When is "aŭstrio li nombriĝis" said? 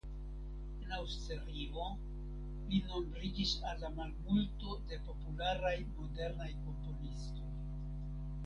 0.99-3.53